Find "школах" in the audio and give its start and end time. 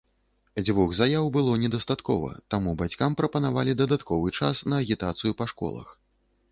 5.55-5.97